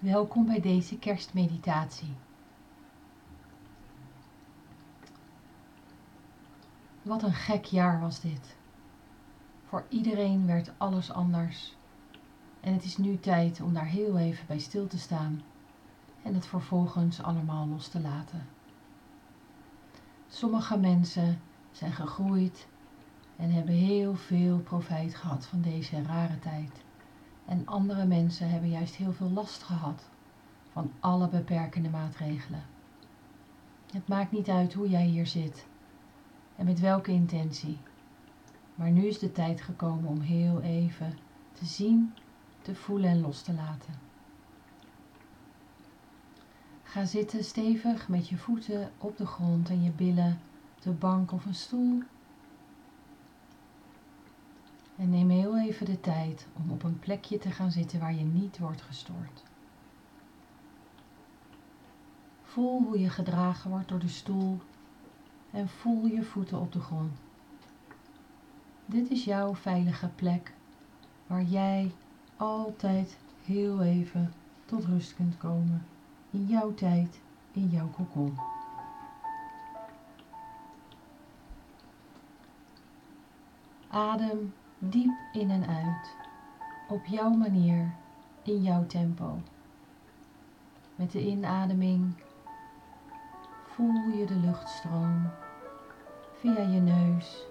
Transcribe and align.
Welkom 0.00 0.46
bij 0.46 0.60
deze 0.60 0.98
kerstmeditatie. 0.98 2.14
Wat 7.02 7.22
een 7.22 7.32
gek 7.32 7.64
jaar 7.64 8.00
was 8.00 8.20
dit. 8.20 8.56
Voor 9.68 9.84
iedereen 9.88 10.46
werd 10.46 10.72
alles 10.76 11.12
anders. 11.12 11.76
En 12.60 12.72
het 12.72 12.84
is 12.84 12.96
nu 12.96 13.18
tijd 13.18 13.60
om 13.60 13.74
daar 13.74 13.86
heel 13.86 14.18
even 14.18 14.46
bij 14.46 14.58
stil 14.58 14.86
te 14.86 14.98
staan 14.98 15.42
en 16.22 16.34
het 16.34 16.46
vervolgens 16.46 17.22
allemaal 17.22 17.66
los 17.66 17.88
te 17.88 18.00
laten. 18.00 18.46
Sommige 20.28 20.78
mensen 20.78 21.40
zijn 21.70 21.92
gegroeid 21.92 22.68
en 23.36 23.50
hebben 23.50 23.74
heel 23.74 24.14
veel 24.14 24.58
profijt 24.58 25.14
gehad 25.14 25.46
van 25.46 25.60
deze 25.60 26.02
rare 26.02 26.38
tijd. 26.38 26.88
En 27.50 27.66
andere 27.66 28.04
mensen 28.04 28.50
hebben 28.50 28.70
juist 28.70 28.94
heel 28.94 29.12
veel 29.12 29.30
last 29.30 29.62
gehad 29.62 30.02
van 30.72 30.92
alle 31.00 31.28
beperkende 31.28 31.88
maatregelen. 31.88 32.62
Het 33.92 34.08
maakt 34.08 34.32
niet 34.32 34.48
uit 34.48 34.72
hoe 34.72 34.88
jij 34.88 35.04
hier 35.04 35.26
zit 35.26 35.66
en 36.56 36.64
met 36.64 36.80
welke 36.80 37.10
intentie. 37.10 37.78
Maar 38.74 38.90
nu 38.90 39.06
is 39.06 39.18
de 39.18 39.32
tijd 39.32 39.60
gekomen 39.60 40.10
om 40.10 40.20
heel 40.20 40.60
even 40.60 41.18
te 41.52 41.64
zien, 41.64 42.14
te 42.62 42.74
voelen 42.74 43.10
en 43.10 43.20
los 43.20 43.42
te 43.42 43.52
laten. 43.52 43.94
Ga 46.82 47.04
zitten 47.04 47.44
stevig 47.44 48.08
met 48.08 48.28
je 48.28 48.36
voeten 48.36 48.90
op 48.98 49.16
de 49.16 49.26
grond 49.26 49.68
en 49.68 49.82
je 49.82 49.90
billen 49.90 50.40
de 50.80 50.90
bank 50.90 51.32
of 51.32 51.44
een 51.44 51.54
stoel 51.54 52.02
en 55.00 55.10
neem 55.10 55.30
heel 55.30 55.58
even 55.58 55.86
de 55.86 56.00
tijd 56.00 56.46
om 56.56 56.70
op 56.70 56.82
een 56.82 56.98
plekje 56.98 57.38
te 57.38 57.50
gaan 57.50 57.70
zitten 57.70 58.00
waar 58.00 58.14
je 58.14 58.24
niet 58.24 58.58
wordt 58.58 58.82
gestoord. 58.82 59.42
Voel 62.42 62.82
hoe 62.82 63.00
je 63.00 63.08
gedragen 63.08 63.70
wordt 63.70 63.88
door 63.88 63.98
de 63.98 64.08
stoel 64.08 64.60
en 65.50 65.68
voel 65.68 66.06
je 66.06 66.22
voeten 66.22 66.60
op 66.60 66.72
de 66.72 66.80
grond. 66.80 67.12
Dit 68.86 69.10
is 69.10 69.24
jouw 69.24 69.54
veilige 69.54 70.08
plek 70.08 70.52
waar 71.26 71.44
jij 71.44 71.90
altijd 72.36 73.16
heel 73.44 73.82
even 73.82 74.32
tot 74.64 74.84
rust 74.84 75.14
kunt 75.14 75.36
komen 75.36 75.86
in 76.30 76.46
jouw 76.46 76.74
tijd, 76.74 77.20
in 77.52 77.68
jouw 77.68 77.88
kokon. 77.88 78.38
Adem 83.88 84.52
diep 84.82 85.12
in 85.32 85.50
en 85.50 85.66
uit, 85.66 86.16
op 86.88 87.06
jouw 87.06 87.30
manier, 87.30 87.94
in 88.42 88.62
jouw 88.62 88.86
tempo. 88.86 89.38
Met 90.94 91.12
de 91.12 91.26
inademing 91.26 92.14
voel 93.64 94.08
je 94.08 94.26
de 94.26 94.34
luchtstroom 94.34 95.30
via 96.32 96.60
je 96.60 96.80
neus, 96.80 97.46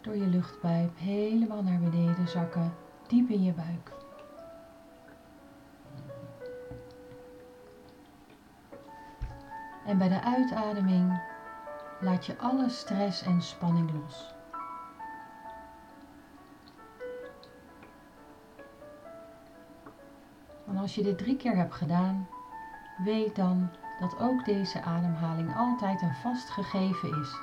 door 0.00 0.16
je 0.16 0.26
luchtpijp 0.26 0.98
helemaal 0.98 1.62
naar 1.62 1.78
beneden 1.78 2.28
zakken, 2.28 2.74
diep 3.06 3.28
in 3.28 3.42
je 3.42 3.52
buik. 3.52 3.92
En 9.86 9.98
bij 9.98 10.08
de 10.08 10.22
uitademing 10.22 11.20
laat 12.00 12.26
je 12.26 12.38
alle 12.38 12.68
stress 12.68 13.22
en 13.22 13.42
spanning 13.42 13.90
los. 13.92 14.35
En 20.66 20.76
als 20.76 20.94
je 20.94 21.02
dit 21.02 21.18
drie 21.18 21.36
keer 21.36 21.56
hebt 21.56 21.74
gedaan, 21.74 22.28
weet 22.96 23.36
dan 23.36 23.70
dat 23.98 24.18
ook 24.18 24.44
deze 24.44 24.82
ademhaling 24.82 25.56
altijd 25.56 26.02
een 26.02 26.14
vast 26.14 26.50
gegeven 26.50 27.20
is. 27.20 27.36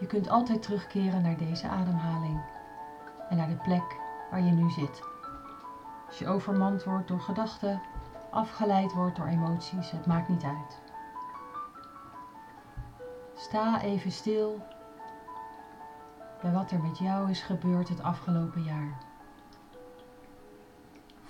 Je 0.00 0.06
kunt 0.06 0.28
altijd 0.28 0.62
terugkeren 0.62 1.22
naar 1.22 1.36
deze 1.36 1.68
ademhaling 1.68 2.40
en 3.28 3.36
naar 3.36 3.48
de 3.48 3.56
plek 3.62 3.96
waar 4.30 4.42
je 4.42 4.52
nu 4.52 4.70
zit. 4.70 5.02
Als 6.06 6.18
je 6.18 6.28
overmand 6.28 6.84
wordt 6.84 7.08
door 7.08 7.20
gedachten, 7.20 7.80
afgeleid 8.30 8.92
wordt 8.92 9.16
door 9.16 9.26
emoties, 9.26 9.90
het 9.90 10.06
maakt 10.06 10.28
niet 10.28 10.44
uit. 10.44 10.80
Sta 13.34 13.80
even 13.80 14.12
stil 14.12 14.66
bij 16.42 16.52
wat 16.52 16.70
er 16.70 16.80
met 16.80 16.98
jou 16.98 17.30
is 17.30 17.42
gebeurd 17.42 17.88
het 17.88 18.02
afgelopen 18.02 18.62
jaar. 18.62 19.05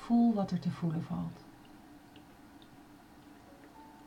Voel 0.07 0.35
wat 0.35 0.51
er 0.51 0.59
te 0.59 0.71
voelen 0.71 1.03
valt. 1.03 1.45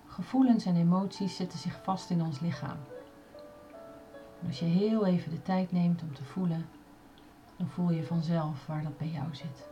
Gevoelens 0.06 0.66
en 0.66 0.76
emoties 0.76 1.36
zetten 1.36 1.60
zich 1.60 1.84
vast 1.84 2.10
in 2.10 2.22
ons 2.22 2.40
lichaam. 2.40 2.78
Als 4.48 4.60
je 4.60 4.66
heel 4.66 5.06
even 5.06 5.32
de 5.32 5.42
tijd 5.42 5.72
neemt 5.72 6.02
om 6.02 6.14
te 6.14 6.24
voelen, 6.24 6.66
dan 7.58 7.68
voel 7.68 7.92
je 7.92 8.04
vanzelf 8.04 8.66
waar 8.66 8.84
dat 8.84 8.98
bij 8.98 9.08
jou 9.08 9.36
zit. 9.36 9.68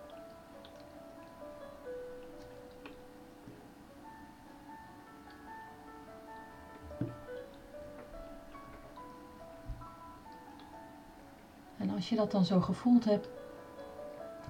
En 11.78 11.90
als 11.90 12.10
je 12.10 12.16
dat 12.16 12.32
dan 12.32 12.46
zo 12.46 12.62
gevoeld 12.62 13.06
hebt, 13.06 13.30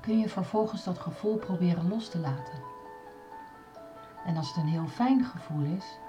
kun 0.08 0.20
je 0.20 0.30
vervolgens 0.30 0.84
dat 0.84 1.00
gevoel 1.00 1.38
proberen 1.38 1.88
los 1.88 2.10
te 2.10 2.20
laten. 2.20 2.62
En 4.26 4.38
als 4.38 4.48
het 4.48 4.58
een 4.58 4.70
heel 4.70 4.88
fijn 4.88 5.24
gevoel 5.24 5.64
is, 5.64 6.00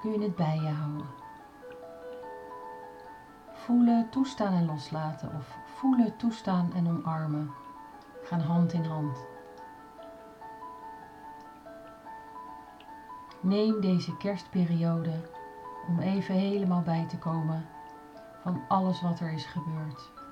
kun 0.00 0.12
je 0.12 0.22
het 0.22 0.36
bij 0.36 0.56
je 0.56 0.68
houden. 0.68 1.06
Voelen, 3.52 4.10
toestaan 4.10 4.52
en 4.52 4.66
loslaten 4.66 5.32
of 5.36 5.58
voelen, 5.64 6.16
toestaan 6.16 6.72
en 6.74 6.88
omarmen 6.88 7.50
gaan 8.22 8.40
hand 8.40 8.72
in 8.72 8.84
hand. 8.84 9.18
Neem 13.40 13.80
deze 13.80 14.16
kerstperiode 14.16 15.30
om 15.88 15.98
even 15.98 16.34
helemaal 16.34 16.82
bij 16.82 17.06
te 17.08 17.18
komen 17.18 17.66
van 18.42 18.62
alles 18.68 19.02
wat 19.02 19.20
er 19.20 19.32
is 19.32 19.44
gebeurd. 19.44 20.23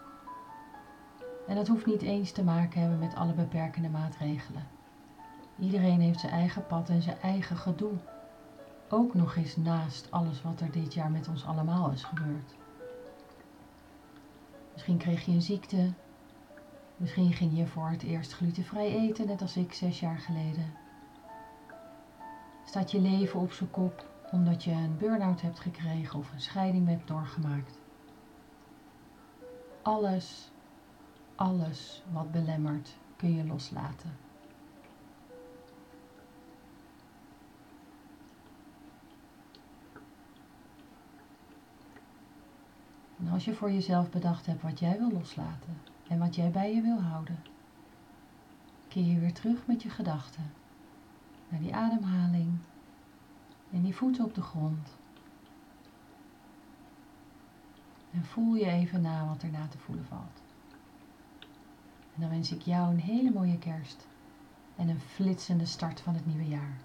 En 1.53 1.59
dat 1.59 1.69
hoeft 1.69 1.87
niet 1.87 2.03
eens 2.03 2.33
te 2.33 2.45
maken 2.45 2.81
hebben 2.81 2.99
met 2.99 3.15
alle 3.15 3.33
beperkende 3.33 3.89
maatregelen. 3.89 4.67
Iedereen 5.59 6.01
heeft 6.01 6.21
zijn 6.21 6.33
eigen 6.33 6.67
pad 6.67 6.89
en 6.89 7.03
zijn 7.03 7.21
eigen 7.21 7.57
gedoe. 7.57 7.93
Ook 8.89 9.15
nog 9.15 9.37
eens 9.37 9.57
naast 9.57 10.11
alles 10.11 10.43
wat 10.43 10.61
er 10.61 10.71
dit 10.71 10.95
jaar 10.95 11.11
met 11.11 11.29
ons 11.29 11.45
allemaal 11.45 11.91
is 11.91 12.03
gebeurd. 12.05 12.55
Misschien 14.73 14.97
kreeg 14.97 15.25
je 15.25 15.33
een 15.33 15.43
ziekte. 15.43 15.93
Misschien 16.97 17.33
ging 17.33 17.57
je 17.57 17.67
voor 17.67 17.89
het 17.89 18.03
eerst 18.03 18.33
glutenvrij 18.33 18.97
eten, 18.97 19.27
net 19.27 19.41
als 19.41 19.57
ik 19.57 19.73
zes 19.73 20.01
jaar 20.01 20.19
geleden. 20.19 20.73
Staat 22.65 22.91
je 22.91 23.01
leven 23.01 23.41
op 23.41 23.53
zijn 23.53 23.71
kop 23.71 24.07
omdat 24.31 24.65
je 24.65 24.71
een 24.71 24.97
burn-out 24.99 25.41
hebt 25.41 25.61
gekregen 25.61 26.19
of 26.19 26.33
een 26.33 26.41
scheiding 26.41 26.89
hebt 26.89 27.09
doorgemaakt. 27.09 27.79
Alles 29.83 30.52
alles 31.35 32.03
wat 32.13 32.33
belemmert 32.33 32.97
kun 33.17 33.35
je 33.35 33.47
loslaten. 33.47 34.17
En 43.19 43.29
als 43.29 43.45
je 43.45 43.55
voor 43.55 43.71
jezelf 43.71 44.11
bedacht 44.11 44.47
hebt 44.47 44.63
wat 44.63 44.79
jij 44.79 44.99
wil 44.99 45.13
loslaten 45.13 45.79
en 46.09 46.19
wat 46.19 46.35
jij 46.35 46.51
bij 46.51 46.75
je 46.75 46.81
wil 46.81 47.01
houden, 47.01 47.39
keer 48.89 49.05
je 49.05 49.19
weer 49.19 49.33
terug 49.35 49.67
met 49.67 49.83
je 49.83 49.91
gedachten 49.91 50.53
naar 51.49 51.61
die 51.61 51.75
ademhaling 51.75 52.59
en 53.71 53.83
die 53.83 53.95
voeten 53.95 54.25
op 54.25 54.35
de 54.35 54.43
grond. 54.43 54.89
En 58.13 58.25
voel 58.25 58.55
je 58.55 58.67
even 58.67 59.01
na 59.01 59.27
wat 59.27 59.43
er 59.43 59.51
na 59.51 59.67
te 59.67 59.79
voelen 59.79 60.05
valt. 60.05 60.52
En 62.15 62.21
dan 62.21 62.31
wens 62.31 62.53
ik 62.53 62.63
jou 62.63 62.91
een 62.91 63.01
hele 63.01 63.31
mooie 63.31 63.59
kerst 63.59 64.07
en 64.77 64.89
een 64.89 65.01
flitsende 65.01 65.67
start 65.67 66.01
van 66.01 66.15
het 66.15 66.27
nieuwe 66.27 66.49
jaar. 66.49 66.81